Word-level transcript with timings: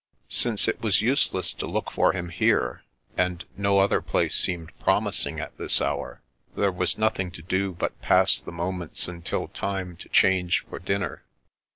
Since 0.29 0.67
it 0.67 0.81
was 0.81 1.03
useless 1.03 1.53
to 1.53 1.67
look 1.67 1.91
for 1.91 2.11
him 2.13 2.29
here, 2.29 2.81
and 3.15 3.45
no 3.55 3.77
other 3.77 4.01
place 4.01 4.33
seemed 4.33 4.71
promising 4.79 5.39
at 5.39 5.55
this 5.59 5.79
hour, 5.79 6.23
there 6.55 6.71
was 6.71 6.97
nothing 6.97 7.29
to 7.29 7.43
do 7.43 7.73
but 7.73 8.01
pass 8.01 8.39
the 8.39 8.51
moments 8.51 9.07
until 9.07 9.49
time 9.49 9.95
to 9.97 10.09
change 10.09 10.65
for 10.67 10.79
dinner. 10.79 11.23